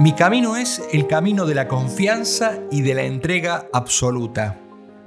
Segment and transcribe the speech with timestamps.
[0.00, 4.60] Mi camino es el camino de la confianza y de la entrega absoluta.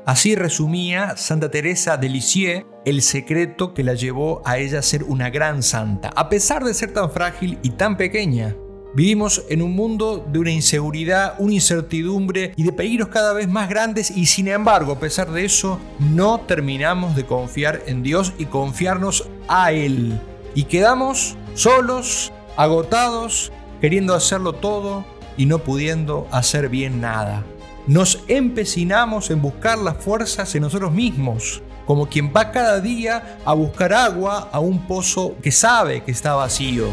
[0.05, 5.05] Así resumía Santa Teresa de Lisieux el secreto que la llevó a ella a ser
[5.05, 8.57] una gran santa, a pesar de ser tan frágil y tan pequeña.
[8.93, 13.69] Vivimos en un mundo de una inseguridad, una incertidumbre y de peligros cada vez más
[13.69, 18.43] grandes y sin embargo, a pesar de eso, no terminamos de confiar en Dios y
[18.43, 20.19] confiarnos a Él.
[20.53, 25.03] Y quedamos solos, agotados, queriendo hacerlo todo
[25.35, 27.43] y no pudiendo hacer bien nada.
[27.87, 33.53] Nos empecinamos en buscar las fuerzas en nosotros mismos, como quien va cada día a
[33.53, 36.85] buscar agua a un pozo que sabe que está vacío.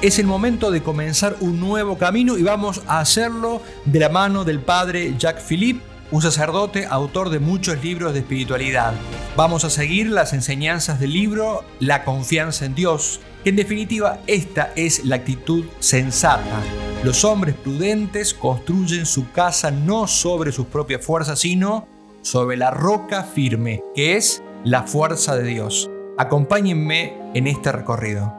[0.00, 4.44] Es el momento de comenzar un nuevo camino y vamos a hacerlo de la mano
[4.44, 8.94] del padre Jacques Philippe, un sacerdote autor de muchos libros de espiritualidad.
[9.36, 13.20] Vamos a seguir las enseñanzas del libro La confianza en Dios,
[13.50, 16.62] en definitiva, esta es la actitud sensata.
[17.02, 21.86] Los hombres prudentes construyen su casa no sobre sus propias fuerzas, sino
[22.22, 25.90] sobre la roca firme, que es la fuerza de Dios.
[26.16, 28.32] Acompáñenme en este recorrido.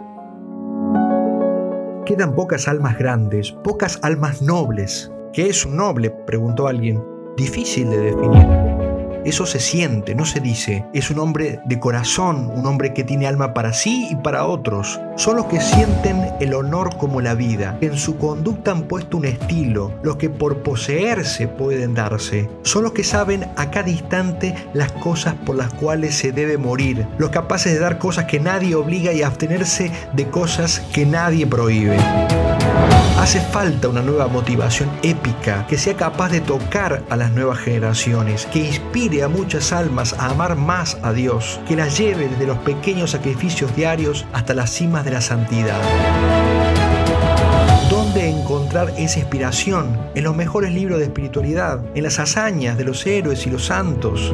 [2.06, 5.12] Quedan pocas almas grandes, pocas almas nobles.
[5.34, 6.09] ¿Qué es un noble?
[6.09, 7.03] preguntó alguien.
[7.38, 8.84] Difícil de definir.
[9.26, 10.86] Eso se siente, no se dice.
[10.94, 15.00] Es un hombre de corazón, un hombre que tiene alma para sí y para otros.
[15.16, 17.76] Son los que sienten el honor como la vida.
[17.81, 22.48] En su conducta han puesto un estilo, los que por poseerse pueden darse.
[22.62, 27.08] Son los que saben a cada instante las cosas por las cuales se debe morir.
[27.18, 31.98] Los capaces de dar cosas que nadie obliga y abstenerse de cosas que nadie prohíbe.
[33.26, 38.46] Hace falta una nueva motivación épica que sea capaz de tocar a las nuevas generaciones,
[38.46, 42.58] que inspire a muchas almas a amar más a Dios, que las lleve desde los
[42.59, 45.80] pequeños sacrificios diarios hasta las cimas de la santidad.
[47.89, 49.97] ¿Dónde encontrar esa inspiración?
[50.16, 54.33] En los mejores libros de espiritualidad, en las hazañas de los héroes y los santos.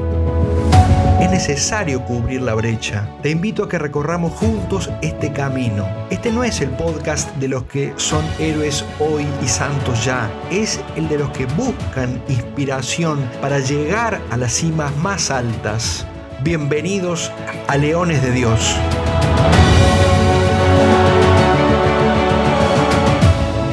[1.32, 3.08] Es necesario cubrir la brecha.
[3.22, 5.88] Te invito a que recorramos juntos este camino.
[6.10, 10.30] Este no es el podcast de los que son héroes hoy y santos ya.
[10.52, 16.06] Es el de los que buscan inspiración para llegar a las cimas más altas.
[16.44, 17.32] Bienvenidos
[17.70, 18.76] a Leones de Dios.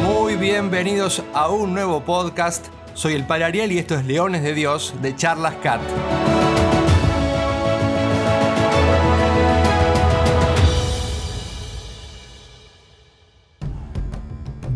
[0.05, 2.69] Muy bienvenidos a un nuevo podcast.
[2.95, 5.81] Soy el Padre Ariel y esto es Leones de Dios de Charlas Cat.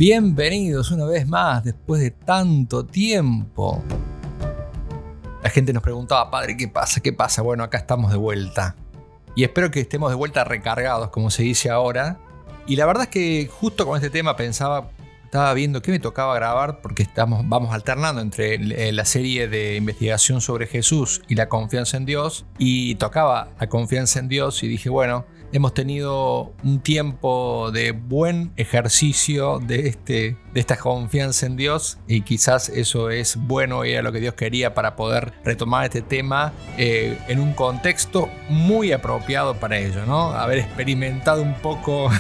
[0.05, 3.85] Bienvenidos una vez más después de tanto tiempo.
[5.45, 7.01] La gente nos preguntaba, padre, ¿qué pasa?
[7.01, 7.41] ¿Qué pasa?
[7.41, 8.75] Bueno, acá estamos de vuelta.
[9.37, 12.19] Y espero que estemos de vuelta recargados, como se dice ahora.
[12.67, 14.91] Y la verdad es que justo con este tema pensaba,
[15.25, 18.59] estaba viendo qué me tocaba grabar, porque estamos, vamos alternando entre
[18.91, 22.45] la serie de investigación sobre Jesús y la confianza en Dios.
[22.59, 28.53] Y tocaba la confianza en Dios y dije, bueno, hemos tenido un tiempo de buen
[28.57, 34.03] ejercicio de, este, de esta confianza en Dios y quizás eso es bueno y era
[34.03, 39.55] lo que Dios quería para poder retomar este tema eh, en un contexto muy apropiado
[39.55, 40.33] para ello, ¿no?
[40.33, 42.11] Haber experimentado un poco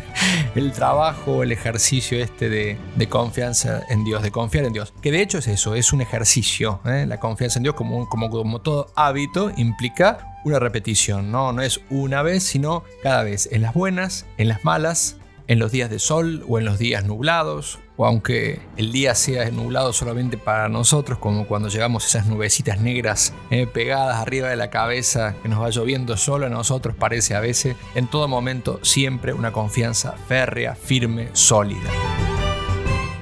[0.54, 5.22] el trabajo, el ejercicio este de, confianza en Dios, de confiar en Dios, que de
[5.22, 7.06] hecho es eso, es un ejercicio, ¿eh?
[7.06, 11.52] la confianza en Dios como, todo hábito implica una repetición, ¿no?
[11.52, 15.16] No es una vez, sino cada vez, en las buenas, en las malas,
[15.48, 19.50] en los días de sol o en los días nublados, o aunque el día sea
[19.50, 24.56] nublado solamente para nosotros, como cuando llegamos a esas nubecitas negras eh, pegadas arriba de
[24.56, 28.78] la cabeza que nos va lloviendo solo a nosotros, parece a veces, en todo momento
[28.82, 31.90] siempre una confianza férrea, firme, sólida.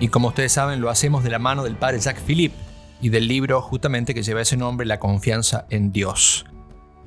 [0.01, 2.57] Y como ustedes saben, lo hacemos de la mano del padre Jacques Philippe
[3.01, 6.45] y del libro justamente que lleva ese nombre, La confianza en Dios.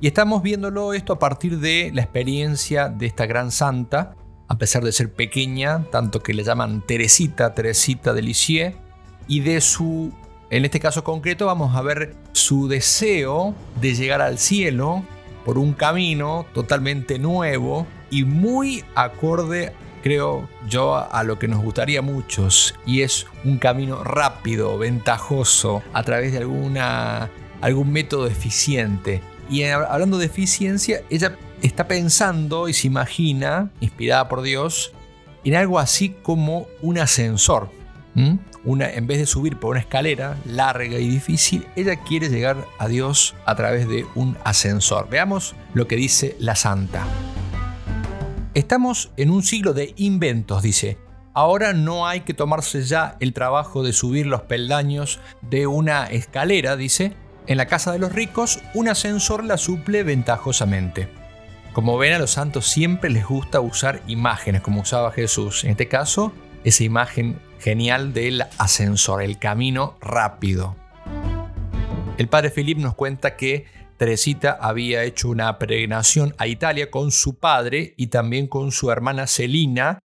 [0.00, 4.16] Y estamos viéndolo esto a partir de la experiencia de esta gran santa,
[4.48, 8.22] a pesar de ser pequeña, tanto que le llaman Teresita, Teresita de
[9.28, 10.12] y de su,
[10.48, 15.04] en este caso concreto, vamos a ver su deseo de llegar al cielo
[15.44, 19.72] por un camino totalmente nuevo y muy acorde
[20.02, 25.82] creo yo, a lo que nos gustaría a muchos, y es un camino rápido, ventajoso,
[25.92, 27.30] a través de alguna,
[27.60, 29.20] algún método eficiente.
[29.50, 34.92] Y hablando de eficiencia, ella está pensando y se imagina, inspirada por Dios,
[35.44, 37.68] en algo así como un ascensor.
[38.62, 42.88] Una, en vez de subir por una escalera larga y difícil, ella quiere llegar a
[42.88, 45.08] Dios a través de un ascensor.
[45.08, 47.04] Veamos lo que dice la santa.
[48.52, 50.98] Estamos en un siglo de inventos, dice.
[51.32, 56.76] Ahora no hay que tomarse ya el trabajo de subir los peldaños de una escalera,
[56.76, 57.14] dice.
[57.46, 61.08] En la casa de los ricos, un ascensor la suple ventajosamente.
[61.72, 65.64] Como ven, a los santos siempre les gusta usar imágenes, como usaba Jesús.
[65.64, 66.32] En este caso,
[66.64, 70.76] esa imagen genial del ascensor, el camino rápido.
[72.18, 73.64] El padre Philip nos cuenta que
[73.96, 79.26] Teresita había hecho una peregrinación a Italia con su padre y también con su hermana
[79.26, 79.98] Celina,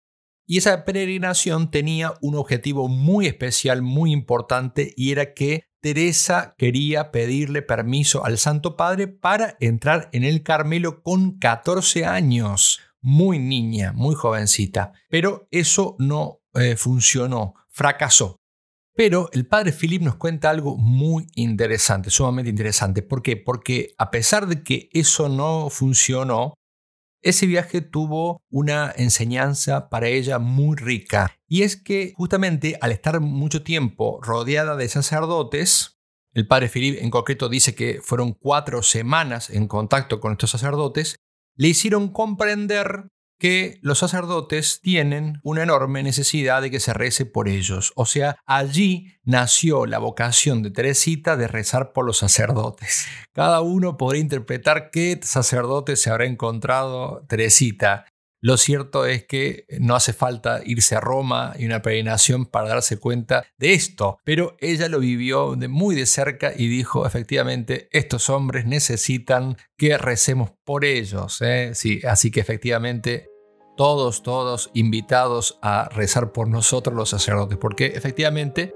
[0.45, 7.11] y esa peregrinación tenía un objetivo muy especial, muy importante, y era que Teresa quería
[7.11, 12.79] pedirle permiso al Santo Padre para entrar en el Carmelo con 14 años.
[13.01, 14.93] Muy niña, muy jovencita.
[15.09, 18.37] Pero eso no eh, funcionó, fracasó.
[18.95, 23.01] Pero el padre Philip nos cuenta algo muy interesante, sumamente interesante.
[23.01, 23.35] ¿Por qué?
[23.35, 26.53] Porque a pesar de que eso no funcionó,
[27.23, 31.35] ese viaje tuvo una enseñanza para ella muy rica.
[31.47, 35.99] Y es que justamente al estar mucho tiempo rodeada de sacerdotes,
[36.33, 41.15] el padre Philip en concreto dice que fueron cuatro semanas en contacto con estos sacerdotes,
[41.55, 43.07] le hicieron comprender
[43.43, 47.91] que los sacerdotes tienen una enorme necesidad de que se rece por ellos.
[47.97, 53.05] O sea, allí nació la vocación de Teresita de rezar por los sacerdotes.
[53.33, 58.05] Cada uno podría interpretar qué sacerdote se habrá encontrado Teresita.
[58.39, 62.97] Lo cierto es que no hace falta irse a Roma y una peregrinación para darse
[62.97, 68.65] cuenta de esto, pero ella lo vivió muy de cerca y dijo, efectivamente, estos hombres
[68.65, 71.41] necesitan que recemos por ellos.
[71.41, 71.71] ¿eh?
[71.73, 73.32] Sí, así que efectivamente
[73.75, 78.75] todos, todos invitados a rezar por nosotros los sacerdotes, porque efectivamente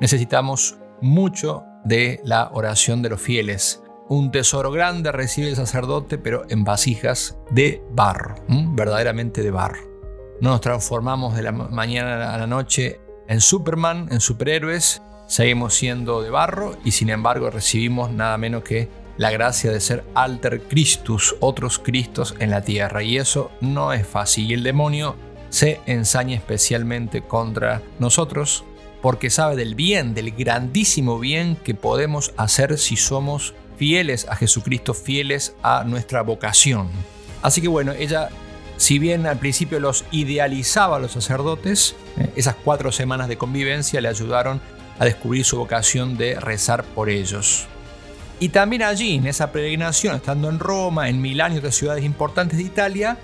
[0.00, 3.82] necesitamos mucho de la oración de los fieles.
[4.08, 9.82] Un tesoro grande recibe el sacerdote, pero en vasijas de barro, verdaderamente de barro.
[10.40, 16.22] No nos transformamos de la mañana a la noche en Superman, en superhéroes, seguimos siendo
[16.22, 21.36] de barro y sin embargo recibimos nada menos que la gracia de ser alter Christus,
[21.40, 23.02] otros Cristos en la tierra.
[23.02, 24.50] Y eso no es fácil.
[24.50, 25.16] Y el demonio
[25.48, 28.64] se ensaña especialmente contra nosotros
[29.00, 34.94] porque sabe del bien, del grandísimo bien que podemos hacer si somos fieles a Jesucristo,
[34.94, 36.88] fieles a nuestra vocación.
[37.42, 38.30] Así que bueno, ella,
[38.76, 44.00] si bien al principio los idealizaba a los sacerdotes, eh, esas cuatro semanas de convivencia
[44.00, 44.60] le ayudaron
[44.98, 47.68] a descubrir su vocación de rezar por ellos.
[48.38, 52.58] Y también allí, en esa peregrinación, estando en Roma, en Milán y otras ciudades importantes
[52.58, 53.18] de Italia,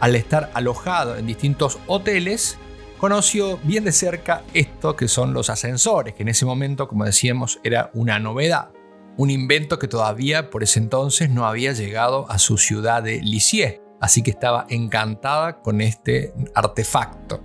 [0.00, 2.58] al estar alojado en distintos hoteles,
[2.98, 7.60] conoció bien de cerca esto que son los ascensores, que en ese momento, como decíamos,
[7.62, 8.70] era una novedad.
[9.16, 13.80] Un invento que todavía por ese entonces no había llegado a su ciudad de Lisieux,
[14.00, 17.42] así que estaba encantada con este artefacto.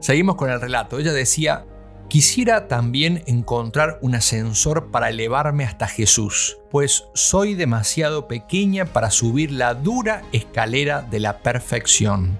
[0.00, 0.98] Seguimos con el relato.
[0.98, 1.66] Ella decía,
[2.10, 9.52] Quisiera también encontrar un ascensor para elevarme hasta Jesús, pues soy demasiado pequeña para subir
[9.52, 12.36] la dura escalera de la perfección.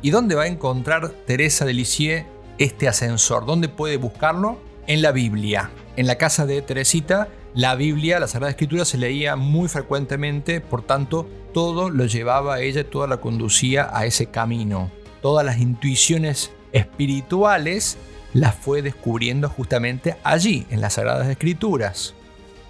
[0.00, 2.24] ¿Y dónde va a encontrar Teresa de Lisieux
[2.56, 3.44] este ascensor?
[3.44, 4.58] ¿Dónde puede buscarlo?
[4.86, 5.70] En la Biblia.
[5.96, 10.80] En la casa de Teresita, la Biblia, la Sagrada Escritura, se leía muy frecuentemente, por
[10.80, 14.90] tanto, todo lo llevaba a ella, todo la conducía a ese camino.
[15.20, 17.98] Todas las intuiciones espirituales
[18.32, 22.14] las fue descubriendo justamente allí, en las Sagradas Escrituras.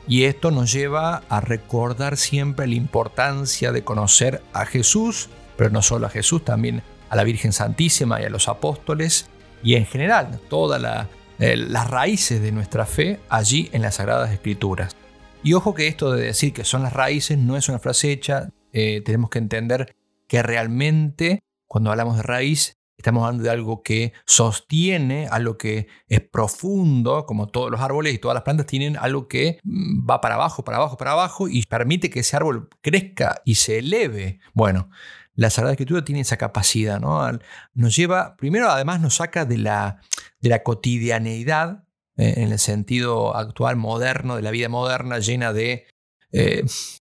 [0.08, 5.82] Y esto nos lleva a recordar siempre la importancia de conocer a Jesús, pero no
[5.82, 9.28] solo a Jesús, también a la Virgen Santísima y a los apóstoles,
[9.62, 11.06] y en general todas
[11.38, 14.96] eh, las raíces de nuestra fe allí en las Sagradas Escrituras.
[15.42, 18.50] Y ojo que esto de decir que son las raíces no es una frase hecha,
[18.72, 19.94] eh, tenemos que entender
[20.26, 26.20] que realmente cuando hablamos de raíz Estamos hablando de algo que sostiene, algo que es
[26.20, 30.34] profundo, como todos los árboles y todas las plantas tienen algo que mm, va para
[30.34, 34.40] abajo, para abajo, para abajo y permite que ese árbol crezca y se eleve.
[34.52, 34.90] Bueno,
[35.34, 37.26] la Sagrada Escritura tiene esa capacidad, ¿no?
[37.72, 40.02] Nos lleva, primero además nos saca de la,
[40.40, 41.84] de la cotidianeidad,
[42.18, 45.86] eh, en el sentido actual, moderno, de la vida moderna, llena de
[46.32, 46.64] eh,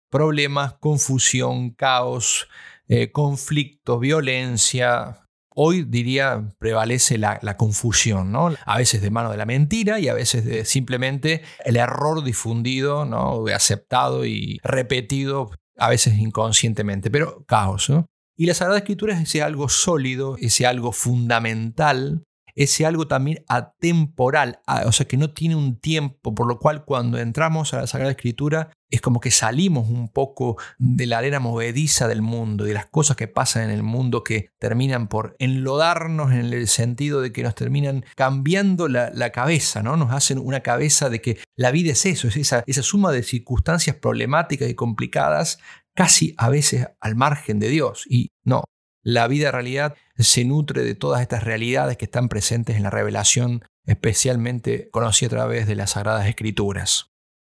[0.09, 2.47] problemas, confusión, caos,
[2.87, 5.22] eh, conflictos, violencia,
[5.55, 8.53] Hoy diría prevalece la, confusión, ¿no?
[8.65, 13.45] A veces de mano de la mentira y a veces simplemente el error difundido, ¿no?
[13.53, 18.07] Aceptado y repetido, a veces inconscientemente, pero caos, ¿no?
[18.35, 22.23] Y la Sagrada Escritura es ese algo sólido, ese algo fundamental,
[22.55, 27.17] ese algo también atemporal, o sea que no tiene un tiempo, por lo cual cuando
[27.17, 32.07] entramos a la Sagrada Escritura es como que salimos un poco de la arena movediza
[32.07, 36.53] del mundo, de las cosas que pasan en el mundo que terminan por enlodarnos en
[36.53, 39.97] el sentido de que nos terminan cambiando la, cabeza, ¿no?
[39.97, 43.23] Nos hacen una cabeza de que la vida es eso, es esa, esa suma de
[43.23, 45.57] circunstancias problemáticas y complicadas
[45.95, 48.03] casi a veces al margen de Dios.
[48.07, 48.63] Y no,
[49.03, 53.63] la vida realidad se nutre de todas estas realidades que están presentes en la revelación,
[53.85, 57.11] especialmente conocida a través de las Sagradas Escrituras.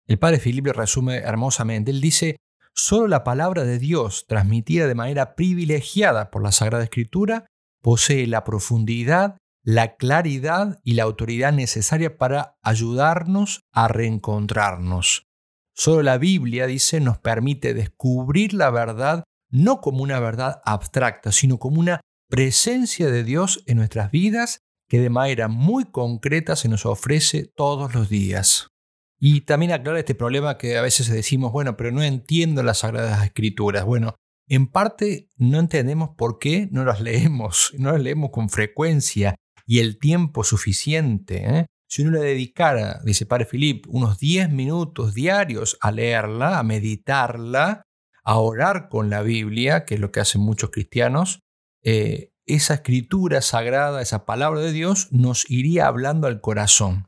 [0.06, 1.90] El padre Filipe resume hermosamente.
[1.90, 2.36] Él dice,
[2.74, 7.46] solo la palabra de Dios, transmitida de manera privilegiada por la Sagrada Escritura,
[7.82, 15.26] posee la profundidad, la claridad y la autoridad necesaria para ayudarnos a reencontrarnos.
[15.74, 21.58] Solo la Biblia, dice, nos permite descubrir la verdad no como una verdad abstracta, sino
[21.58, 26.86] como una presencia de Dios en nuestras vidas que de manera muy concreta se nos
[26.86, 28.68] ofrece todos los días.
[29.20, 33.24] Y también aclara este problema que a veces decimos, bueno, pero no entiendo las Sagradas
[33.24, 33.84] Escrituras.
[33.84, 34.14] Bueno,
[34.48, 39.34] en parte no entendemos por qué no las leemos, no las leemos con frecuencia
[39.66, 41.44] y el tiempo suficiente.
[41.44, 41.66] ¿eh?
[41.88, 47.82] Si uno le dedicara, dice Padre Filip, unos 10 minutos diarios a leerla, a meditarla,
[48.28, 51.40] a orar con la Biblia, que es lo que hacen muchos cristianos,
[51.82, 57.06] eh, esa escritura sagrada, esa palabra de Dios, nos iría hablando al corazón.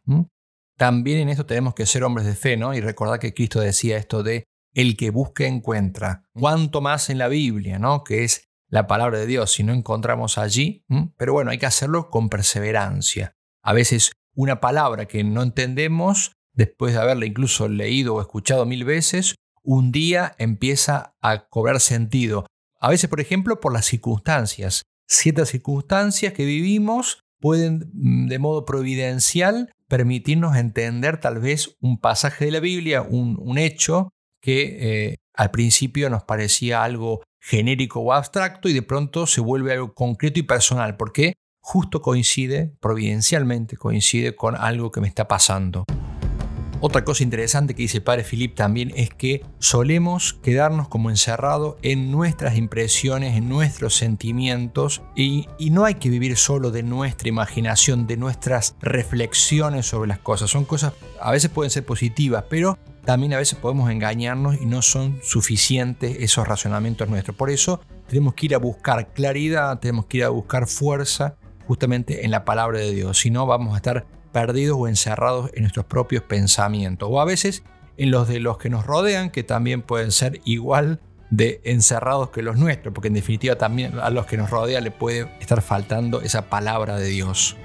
[0.78, 2.72] También en esto tenemos que ser hombres de fe, ¿no?
[2.72, 6.24] Y recordar que Cristo decía esto de el que busca encuentra.
[6.32, 8.02] Cuanto más en la Biblia, ¿no?
[8.02, 10.86] Que es la palabra de Dios, si no encontramos allí.
[11.18, 13.34] Pero bueno, hay que hacerlo con perseverancia.
[13.62, 18.84] A veces una palabra que no entendemos, después de haberla incluso leído o escuchado mil
[18.84, 22.47] veces, un día empieza a cobrar sentido.
[22.81, 24.83] A veces, por ejemplo, por las circunstancias.
[25.07, 32.45] Ciertas circunstancias que vivimos pueden mm, de modo providencial permitirnos entender tal vez un pasaje
[32.45, 38.69] de la Biblia, un, hecho que eh, al principio nos parecía algo genérico o abstracto
[38.69, 44.55] y de pronto se vuelve algo concreto y personal, porque justo coincide, providencialmente coincide con
[44.55, 45.85] algo que me está pasando.
[46.82, 52.10] Otra cosa interesante que dice padre Philip también es que solemos quedarnos como encerrados en
[52.10, 58.16] nuestras impresiones, en nuestros sentimientos y, no hay que vivir solo de nuestra imaginación, de
[58.16, 60.50] nuestras reflexiones sobre las cosas.
[60.50, 64.80] Son cosas, a veces pueden ser positivas, pero también a veces podemos engañarnos y no
[64.80, 67.37] son suficientes esos razonamientos nuestros.
[67.37, 72.25] Por eso tenemos que ir a buscar claridad, tenemos que ir a buscar fuerza justamente
[72.25, 73.18] en la palabra de Dios.
[73.18, 77.62] Si no, vamos a estar perdidos o encerrados en nuestros propios pensamientos, o a veces
[77.96, 82.42] en los de los que nos rodean, que también pueden ser igual de encerrados que
[82.42, 86.20] los nuestros, porque en definitiva también a los que nos rodean le puede estar faltando
[86.20, 87.56] esa palabra de Dios.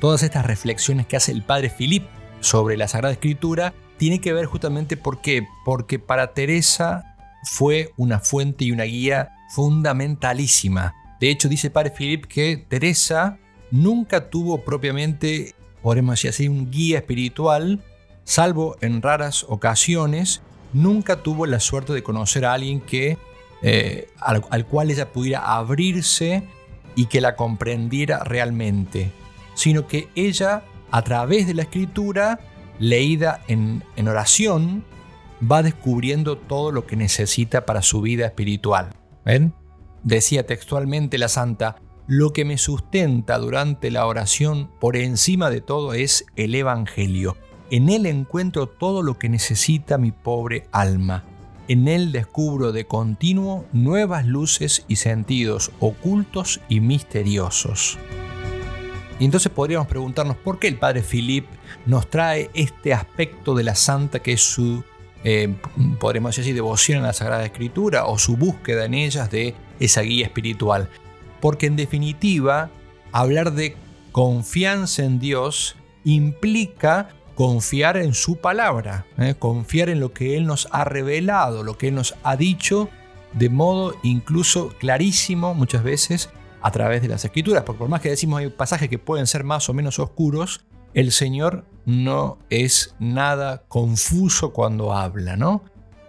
[0.00, 2.06] Todas estas reflexiones que hace el padre Filip
[2.40, 8.20] sobre la Sagrada Escritura tiene que ver justamente por qué, porque para Teresa fue una
[8.20, 10.94] fuente y una guía fundamentalísima.
[11.20, 13.38] De hecho, dice el padre Filip que Teresa
[13.70, 17.80] nunca tuvo propiamente podemos decir así, un guía espiritual,
[18.24, 20.42] salvo en raras ocasiones,
[20.72, 23.18] nunca tuvo la suerte de conocer a alguien que,
[23.62, 26.42] eh, al, cual ella pudiera abrirse
[26.94, 29.12] y que la comprendiera realmente,
[29.54, 32.40] sino que ella, a través de la escritura,
[32.78, 34.84] leída en, en oración,
[35.40, 38.90] va descubriendo todo lo que necesita para su vida espiritual.
[39.24, 39.54] ¿Ven?
[40.02, 41.76] Decía textualmente la santa,
[42.08, 47.36] lo que me sustenta durante la oración por encima de todo es el Evangelio.
[47.70, 51.24] En él encuentro todo lo que necesita mi pobre alma.
[51.68, 57.98] En él descubro de continuo nuevas luces y sentidos ocultos y misteriosos.
[59.20, 61.44] Y entonces podríamos preguntarnos por qué el padre Philip
[61.84, 64.82] nos trae este aspecto de la santa que es su,
[65.24, 65.54] eh,
[66.00, 70.24] podríamos decir devoción a la Sagrada Escritura o su búsqueda en ellas de esa guía
[70.24, 70.88] espiritual
[71.40, 72.70] porque en definitiva,
[73.12, 73.76] hablar de
[74.12, 79.34] confianza en Dios implica confiar en su palabra, ¿eh?
[79.38, 82.88] confiar en lo que Él nos ha revelado, lo que Él nos ha dicho
[83.32, 86.30] de modo incluso clarísimo muchas veces
[86.60, 89.44] a través de las escrituras, porque por más que decimos hay pasajes que pueden ser
[89.44, 90.64] más o menos oscuros,
[90.94, 95.62] el Señor no es nada confuso cuando habla, ¿no?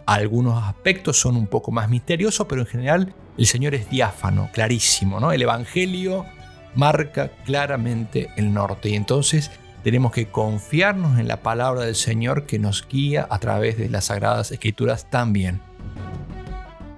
[0.09, 5.19] Algunos aspectos son un poco más misteriosos, pero en general el Señor es diáfano, clarísimo,
[5.19, 5.31] ¿no?
[5.31, 6.25] El Evangelio
[6.73, 9.51] marca claramente el norte y entonces
[9.83, 14.05] tenemos que confiarnos en la palabra del Señor que nos guía a través de las
[14.05, 15.61] sagradas escrituras también.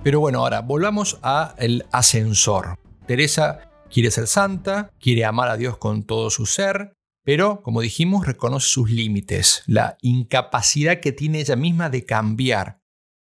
[0.05, 2.79] Pero bueno, ahora volvamos a el ascensor.
[3.07, 6.93] Teresa quiere ser santa, quiere amar a Dios con todo su ser,
[7.25, 12.80] pero, como dijimos, reconoce sus límites, la incapacidad que tiene ella misma de cambiar.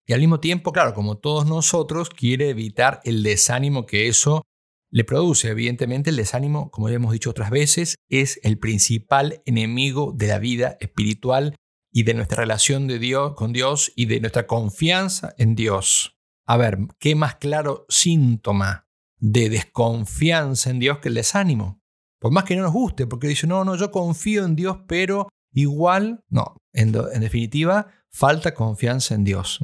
[0.06, 4.42] Y al mismo tiempo, claro, como todos nosotros, quiere evitar el desánimo que eso
[4.90, 5.48] le produce.
[5.48, 10.38] Evidentemente, el desánimo, como ya hemos dicho otras veces, es el principal enemigo de la
[10.38, 11.56] vida espiritual
[11.92, 16.16] y de nuestra relación de Dios, con Dios y de nuestra confianza en Dios.
[16.46, 18.86] A ver, ¿qué más claro síntoma
[19.18, 21.80] de desconfianza en Dios que el desánimo?
[22.20, 25.28] Por más que no nos guste, porque dice, no, no, yo confío en Dios, pero
[25.52, 29.58] igual, no, en, en definitiva, falta confianza en Dios.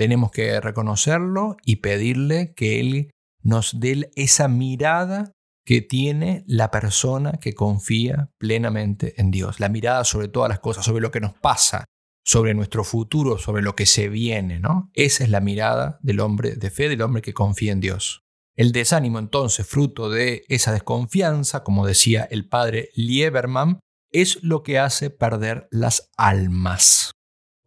[0.00, 3.10] Tenemos que reconocerlo y pedirle que Él
[3.42, 5.32] nos dé esa mirada
[5.66, 9.60] que tiene la persona que confía plenamente en Dios.
[9.60, 11.84] La mirada sobre todas las cosas, sobre lo que nos pasa,
[12.24, 14.90] sobre nuestro futuro, sobre lo que se viene, ¿no?
[14.94, 18.22] Esa es la mirada del hombre de fe, del hombre que confía en Dios.
[18.56, 23.80] El desánimo, entonces, fruto de esa desconfianza, como decía el padre Lieberman,
[24.10, 27.12] es lo que hace perder las almas.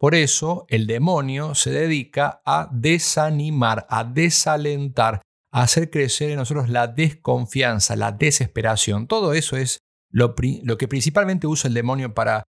[0.04, 6.88] Por eso el demonio se dedica a desanimar, a desalentar, hacer crecer en nosotros la
[6.88, 9.06] desconfianza, la desesperación.
[9.06, 9.78] Todo eso es
[10.10, 12.44] lo, que principalmente usa el demonio para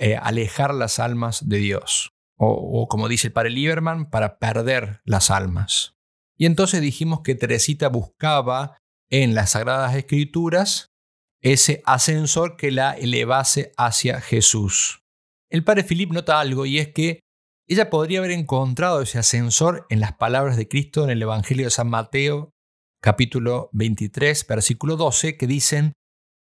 [0.00, 2.10] eh, alejar las almas de Dios.
[2.36, 5.94] O, o, como dice el padre Lieberman, para perder las almas.
[6.36, 8.76] Y entonces dijimos que Teresita buscaba
[9.08, 10.90] en las Sagradas Escrituras
[11.40, 15.07] ese ascensor que la elevase hacia Jesús.
[15.50, 17.20] El padre Philip nota algo y es que
[17.66, 21.70] ella podría haber encontrado ese ascensor en las palabras de Cristo en el Evangelio de
[21.70, 22.50] San Mateo,
[23.02, 25.92] capítulo 23, versículo 12, que dicen,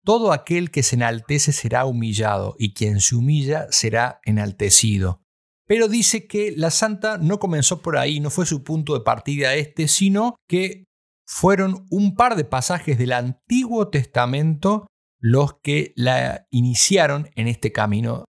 [0.04, 5.22] Todo aquel que se enaltece será humillado, y quien se humilla será enaltecido.
[5.68, 9.54] Pero dice que la santa no comenzó por ahí, no fue su punto de partida
[9.56, 10.86] este, sino que
[11.26, 14.88] fueron un par de pasajes del Antiguo Testamento
[15.20, 18.27] los que la iniciaron en este camino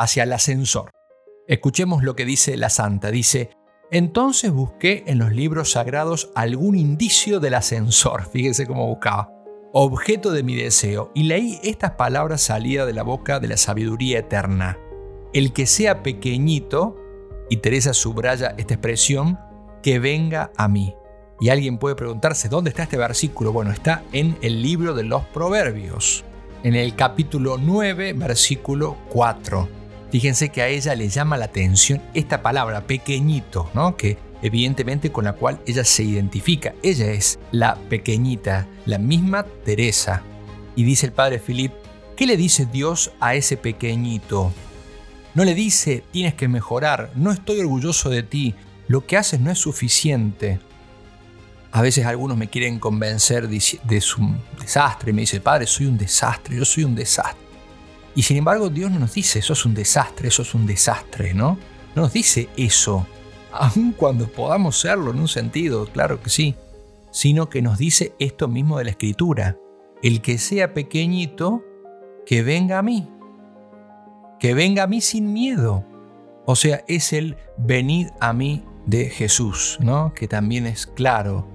[0.00, 0.90] hacia el ascensor.
[1.46, 3.10] Escuchemos lo que dice la santa.
[3.10, 3.50] Dice,
[3.90, 8.26] entonces busqué en los libros sagrados algún indicio del ascensor.
[8.32, 9.30] Fíjense cómo buscaba.
[9.72, 11.12] Objeto de mi deseo.
[11.14, 14.78] Y leí estas palabras salidas de la boca de la sabiduría eterna.
[15.34, 16.96] El que sea pequeñito,
[17.50, 19.38] y Teresa subraya esta expresión,
[19.82, 20.94] que venga a mí.
[21.40, 23.52] Y alguien puede preguntarse, ¿dónde está este versículo?
[23.52, 26.24] Bueno, está en el libro de los Proverbios,
[26.62, 29.79] en el capítulo 9, versículo 4.
[30.10, 33.96] Fíjense que a ella le llama la atención esta palabra, pequeñito, ¿no?
[33.96, 36.74] que evidentemente con la cual ella se identifica.
[36.82, 40.22] Ella es la pequeñita, la misma Teresa.
[40.74, 41.72] Y dice el padre Philip,
[42.16, 44.52] ¿qué le dice Dios a ese pequeñito?
[45.34, 48.54] No le dice, tienes que mejorar, no estoy orgulloso de ti,
[48.88, 50.58] lo que haces no es suficiente.
[51.70, 56.56] A veces algunos me quieren convencer de su desastre, me dice, padre, soy un desastre,
[56.56, 57.49] yo soy un desastre.
[58.14, 61.34] Y sin embargo Dios no nos dice, eso es un desastre, eso es un desastre,
[61.34, 61.58] ¿no?
[61.94, 63.06] No nos dice eso,
[63.52, 66.54] aun cuando podamos serlo en un sentido, claro que sí,
[67.10, 69.56] sino que nos dice esto mismo de la escritura.
[70.02, 71.62] El que sea pequeñito,
[72.24, 73.08] que venga a mí,
[74.38, 75.84] que venga a mí sin miedo.
[76.46, 80.14] O sea, es el venid a mí de Jesús, ¿no?
[80.14, 81.46] Que también es claro.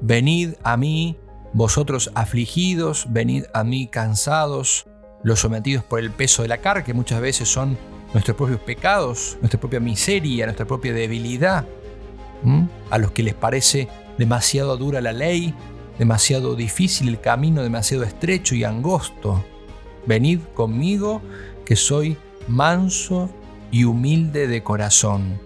[0.00, 1.18] Venid a mí,
[1.52, 4.86] vosotros afligidos, venid a mí cansados,
[5.24, 7.76] los sometidos por el peso de la carga, que muchas veces son
[8.12, 11.66] nuestros propios pecados, nuestra propia miseria, nuestra propia debilidad,
[12.90, 15.54] a los que les parece demasiado dura la ley,
[15.98, 19.44] demasiado difícil el camino, demasiado estrecho y angosto.
[20.06, 21.22] Venid conmigo,
[21.64, 23.30] que soy manso
[23.70, 25.40] y humilde de corazón,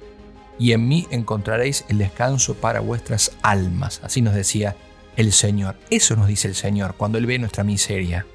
[0.58, 4.00] y en mí encontraréis el descanso para vuestras almas.
[4.02, 4.74] Así nos decía
[5.16, 5.76] el Señor.
[5.88, 8.26] Eso nos dice el Señor cuando Él ve nuestra miseria.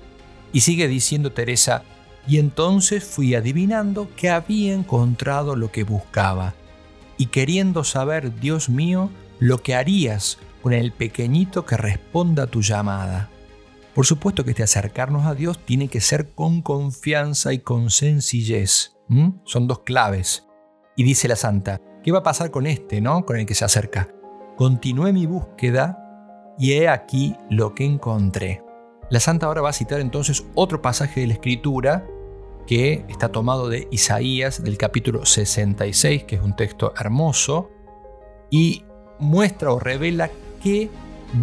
[0.54, 1.84] Y sigue diciendo Teresa,
[2.26, 6.56] y entonces fui adivinando que había encontrado lo que buscaba,
[7.18, 12.62] y queriendo saber, Dios mío, lo que harías con el pequeñito que responda a tu
[12.62, 13.30] llamada.
[13.94, 18.96] Por supuesto que este acercarnos a Dios tiene que ser con confianza y con sencillez.
[19.44, 20.48] Son dos claves.
[20.96, 23.26] Y dice la santa, ¿qué va a pasar con este, no?
[23.26, 24.08] Con el que se acerca.
[24.56, 26.00] Continué mi búsqueda
[26.58, 28.64] y he aquí lo que encontré.
[29.10, 32.06] La santa ahora va a citar entonces otro pasaje de la escritura
[32.66, 37.70] que está tomado de Isaías del capítulo 66, que es un texto hermoso,
[38.50, 38.84] y
[39.20, 40.30] muestra o revela
[40.62, 40.90] qué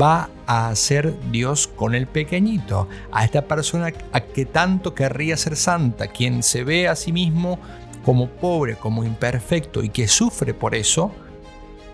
[0.00, 5.56] va a hacer Dios con el pequeñito, a esta persona a que tanto querría ser
[5.56, 7.58] santa, quien se ve a sí mismo
[8.04, 11.10] como pobre, como imperfecto y que sufre por eso,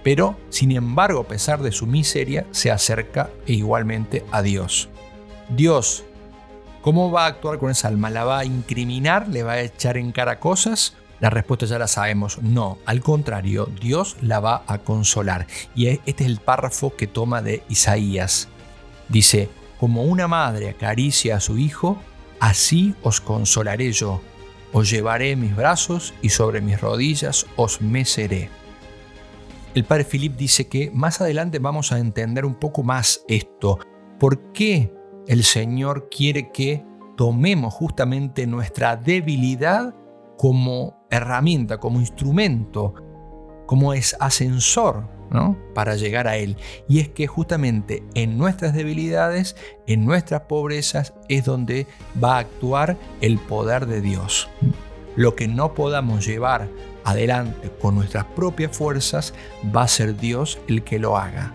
[0.05, 4.89] pero sin embargo a pesar de su miseria se acerca igualmente a Dios.
[5.49, 6.05] Dios,
[6.83, 8.11] ¿cómo va a actuar con esa alma?
[8.11, 9.29] ¿La va a incriminar?
[9.29, 10.95] ¿Le va a echar en cara cosas?
[11.21, 15.47] La respuesta ya la sabemos, no, al contrario, Dios la va a consolar.
[15.75, 18.49] Y este es el párrafo que toma de Isaías.
[19.09, 21.97] Dice, como una madre acaricia a su hijo,
[22.41, 24.21] así os consolaré yo.
[24.73, 28.51] Os llevaré mis brazos y sobre mis rodillas os meceré.
[29.75, 33.79] El padre Philip dice que más adelante vamos a entender un poco más esto.
[34.19, 34.96] ¿Por qué
[35.27, 36.85] el Señor quiere que
[37.17, 39.95] tomemos justamente nuestra debilidad
[40.37, 42.95] como herramienta, como instrumento,
[43.67, 45.57] como es ascensor ¿no?
[45.75, 46.57] para llegar a Él.
[46.89, 51.87] Y es que justamente en nuestras debilidades, en nuestras pobrezas, es donde
[52.23, 54.49] va a actuar el poder de Dios.
[55.17, 56.69] Lo que no podamos llevar
[57.05, 59.33] adelante con nuestras propias fuerzas,
[59.75, 61.55] va a ser Dios el que lo haga.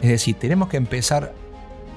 [0.00, 1.34] Es decir, tenemos que empezar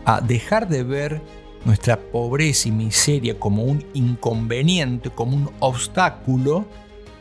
[0.06, 1.22] a dejar de ver
[1.66, 6.66] nuestra pobreza y miseria como un inconveniente, como un obstáculo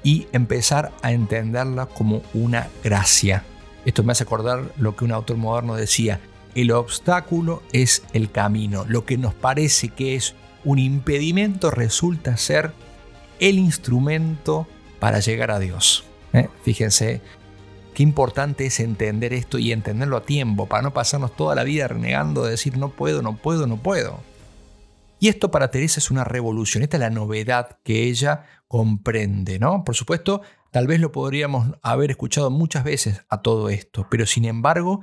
[0.02, 3.44] y empezar a entenderla como una gracia.
[3.84, 6.20] Esto me hace acordar lo que un autor moderno decía,
[6.54, 12.72] el obstáculo es el camino, lo que nos parece que es un impedimento resulta ser
[13.40, 14.66] el instrumento
[15.00, 16.04] para llegar a Dios.
[16.32, 16.48] ¿Eh?
[16.62, 17.20] Fíjense
[17.94, 21.88] qué importante es entender esto y entenderlo a tiempo, para no pasarnos toda la vida
[21.88, 24.20] renegando de decir no puedo, no puedo, no puedo.
[25.20, 29.84] Y esto para Teresa es una revolución, esta es la novedad que ella comprende, ¿no?
[29.84, 34.46] Por supuesto, tal vez lo podríamos haber escuchado muchas veces a todo esto, pero sin
[34.46, 35.00] embargo,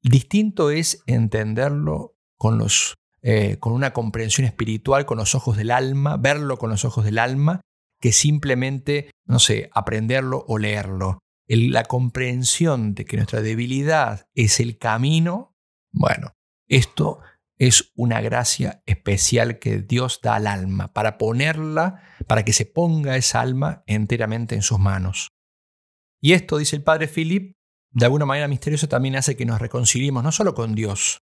[0.00, 6.16] distinto es entenderlo con, los, eh, con una comprensión espiritual, con los ojos del alma,
[6.18, 7.62] verlo con los ojos del alma,
[8.00, 11.18] que simplemente, no sé, aprenderlo o leerlo.
[11.56, 15.56] La comprensión de que nuestra debilidad es el camino,
[15.92, 16.34] bueno,
[16.68, 17.20] esto
[17.58, 23.16] es una gracia especial que Dios da al alma para ponerla, para que se ponga
[23.16, 25.28] esa alma enteramente en sus manos.
[26.20, 27.56] Y esto, dice el padre Philip,
[27.90, 31.18] de alguna manera misteriosa también hace que nos reconciliemos no solo con Dios,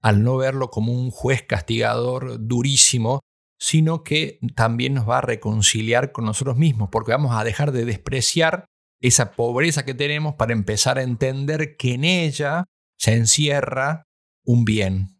[0.00, 3.20] al no verlo como un juez castigador durísimo,
[3.58, 7.84] sino que también nos va a reconciliar con nosotros mismos, porque vamos a dejar de
[7.84, 8.66] despreciar
[9.00, 12.64] esa pobreza que tenemos para empezar a entender que en ella
[12.98, 14.04] se encierra
[14.44, 15.16] un bien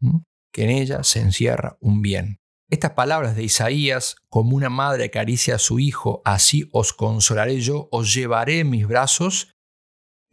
[0.56, 2.40] que en ella se encierra un bien.
[2.70, 7.90] Estas palabras de Isaías, como una madre acaricia a su hijo, así os consolaré yo,
[7.92, 9.52] os llevaré en mis brazos,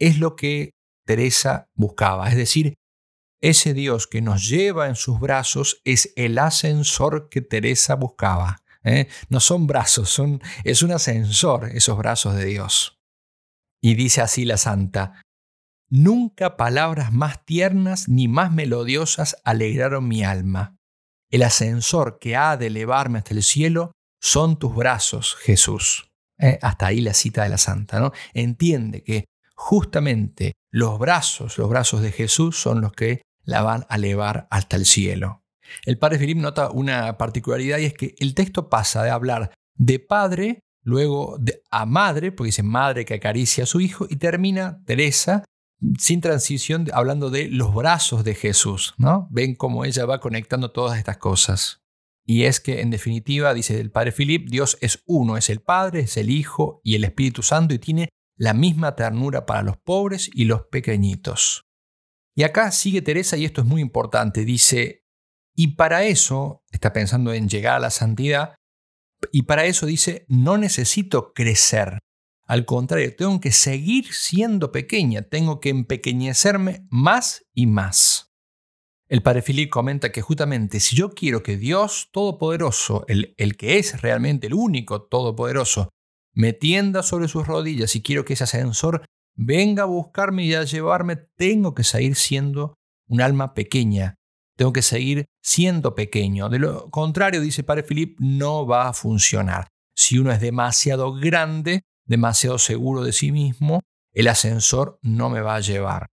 [0.00, 0.70] es lo que
[1.06, 2.30] Teresa buscaba.
[2.30, 2.72] Es decir,
[3.42, 8.62] ese Dios que nos lleva en sus brazos es el ascensor que Teresa buscaba.
[8.82, 9.08] ¿eh?
[9.28, 12.93] No son brazos, son, es un ascensor esos brazos de Dios.
[13.84, 15.20] Y dice así la santa,
[15.90, 20.78] Nunca palabras más tiernas ni más melodiosas alegraron mi alma.
[21.30, 23.92] El ascensor que ha de elevarme hasta el cielo
[24.22, 26.10] son tus brazos, Jesús.
[26.38, 28.12] Eh, hasta ahí la cita de la santa, ¿no?
[28.32, 33.96] Entiende que justamente los brazos, los brazos de Jesús son los que la van a
[33.96, 35.44] elevar hasta el cielo.
[35.84, 39.98] El padre Filip nota una particularidad y es que el texto pasa de hablar de
[39.98, 44.82] padre, luego de, a madre, porque dice madre que acaricia a su hijo, y termina
[44.84, 45.44] Teresa
[45.98, 49.26] sin transición, hablando de los brazos de Jesús, ¿no?
[49.30, 51.82] Ven cómo ella va conectando todas estas cosas.
[52.24, 56.00] Y es que, en definitiva, dice el Padre Philip, Dios es uno, es el Padre,
[56.00, 60.30] es el Hijo y el Espíritu Santo y tiene la misma ternura para los pobres
[60.32, 61.66] y los pequeñitos.
[62.34, 65.04] Y acá sigue Teresa y esto es muy importante, dice,
[65.54, 68.54] y para eso, está pensando en llegar a la santidad,
[69.32, 71.98] y para eso dice, no necesito crecer,
[72.46, 78.34] al contrario, tengo que seguir siendo pequeña, tengo que empequeñecerme más y más.
[79.08, 83.78] El padre Philip comenta que justamente si yo quiero que Dios Todopoderoso, el, el que
[83.78, 85.90] es realmente el único Todopoderoso,
[86.34, 89.04] me tienda sobre sus rodillas y quiero que ese ascensor
[89.36, 92.74] venga a buscarme y a llevarme, tengo que seguir siendo
[93.06, 94.16] un alma pequeña,
[94.56, 96.48] tengo que seguir siendo pequeño.
[96.48, 99.68] De lo contrario, dice Padre Philip, no va a funcionar.
[99.96, 103.80] Si uno es demasiado grande, demasiado seguro de sí mismo,
[104.12, 106.06] el ascensor no me va a llevar.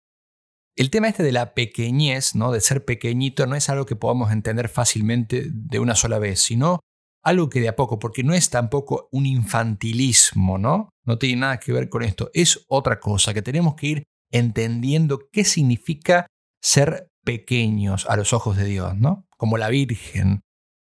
[0.76, 2.52] El tema este de la pequeñez, ¿no?
[2.52, 6.78] de ser pequeñito, no es algo que podamos entender fácilmente de una sola vez, sino
[7.24, 10.90] algo que de a poco, porque no es tampoco un infantilismo, ¿no?
[11.04, 15.28] No tiene nada que ver con esto, es otra cosa, que tenemos que ir entendiendo
[15.32, 16.26] qué significa
[16.62, 19.26] ser pequeños a los ojos de Dios, ¿no?
[19.36, 20.40] Como la Virgen,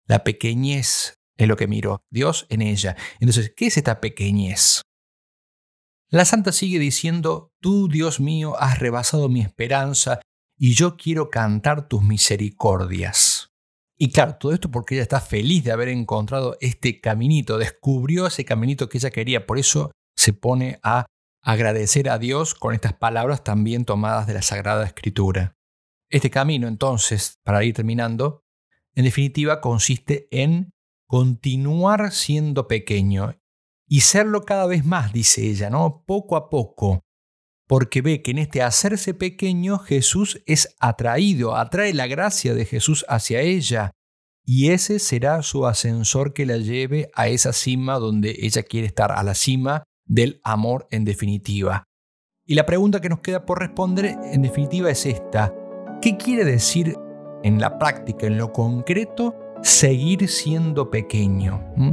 [0.07, 2.95] la pequeñez es lo que miró Dios en ella.
[3.19, 4.81] Entonces, ¿qué es esta pequeñez?
[6.09, 10.19] La santa sigue diciendo, tú, Dios mío, has rebasado mi esperanza
[10.57, 13.51] y yo quiero cantar tus misericordias.
[13.97, 18.43] Y claro, todo esto porque ella está feliz de haber encontrado este caminito, descubrió ese
[18.45, 21.05] caminito que ella quería, por eso se pone a
[21.43, 25.55] agradecer a Dios con estas palabras también tomadas de la Sagrada Escritura.
[26.11, 28.43] Este camino, entonces, para ir terminando,
[28.93, 30.73] en definitiva consiste en
[31.07, 33.37] continuar siendo pequeño
[33.87, 36.03] y serlo cada vez más, dice ella, ¿no?
[36.05, 36.99] Poco a poco,
[37.65, 43.05] porque ve que en este hacerse pequeño Jesús es atraído, atrae la gracia de Jesús
[43.07, 43.91] hacia ella,
[44.45, 49.13] y ese será su ascensor que la lleve a esa cima donde ella quiere estar,
[49.13, 51.85] a la cima del amor en definitiva.
[52.45, 55.53] Y la pregunta que nos queda por responder en definitiva es esta.
[56.01, 56.97] ¿Qué quiere decir
[57.43, 61.63] en la práctica, en lo concreto, seguir siendo pequeño?
[61.75, 61.91] ¿Mm?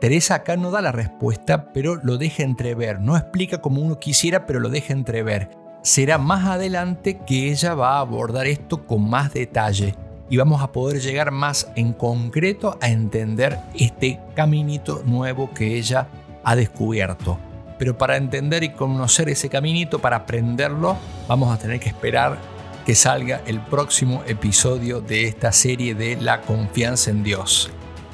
[0.00, 3.00] Teresa acá no da la respuesta, pero lo deja entrever.
[3.00, 5.50] No explica como uno quisiera, pero lo deja entrever.
[5.82, 9.96] Será más adelante que ella va a abordar esto con más detalle
[10.30, 16.06] y vamos a poder llegar más en concreto a entender este caminito nuevo que ella
[16.44, 17.40] ha descubierto.
[17.80, 22.53] Pero para entender y conocer ese caminito, para aprenderlo, vamos a tener que esperar
[22.84, 27.70] que salga el próximo episodio de esta serie de La confianza en Dios.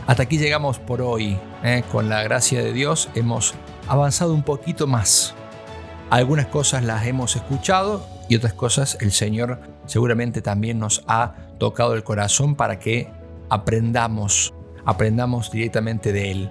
[0.06, 1.37] Hasta aquí llegamos por hoy.
[1.64, 1.83] ¿eh?
[1.90, 3.54] Con la gracia de Dios hemos
[3.88, 5.35] avanzado un poquito más.
[6.09, 11.94] Algunas cosas las hemos escuchado y otras cosas el Señor seguramente también nos ha tocado
[11.94, 13.11] el corazón para que
[13.48, 14.54] aprendamos,
[14.85, 16.50] aprendamos directamente de Él.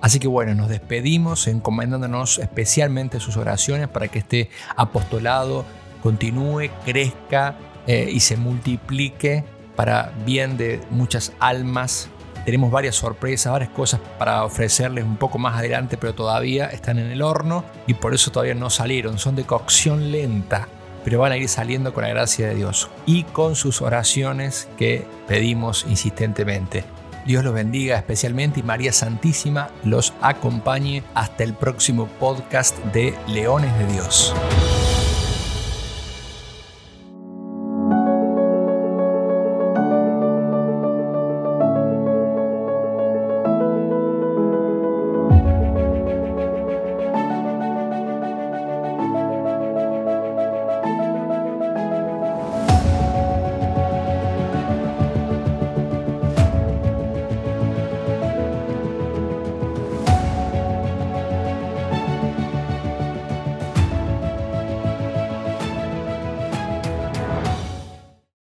[0.00, 5.64] Así que bueno, nos despedimos encomendándonos especialmente sus oraciones para que este apostolado
[5.98, 7.56] continúe, crezca
[7.86, 9.44] eh, y se multiplique
[9.76, 12.08] para bien de muchas almas.
[12.44, 17.10] Tenemos varias sorpresas, varias cosas para ofrecerles un poco más adelante, pero todavía están en
[17.10, 19.18] el horno y por eso todavía no salieron.
[19.18, 20.68] Son de cocción lenta,
[21.04, 25.06] pero van a ir saliendo con la gracia de Dios y con sus oraciones que
[25.26, 26.84] pedimos insistentemente.
[27.28, 33.78] Dios los bendiga especialmente y María Santísima los acompañe hasta el próximo podcast de Leones
[33.78, 34.34] de Dios.